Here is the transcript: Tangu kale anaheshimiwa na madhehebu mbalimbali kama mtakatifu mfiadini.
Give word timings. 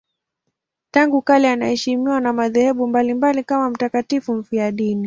Tangu 0.91 1.21
kale 1.21 1.49
anaheshimiwa 1.49 2.21
na 2.21 2.33
madhehebu 2.33 2.87
mbalimbali 2.87 3.43
kama 3.43 3.69
mtakatifu 3.69 4.35
mfiadini. 4.35 4.99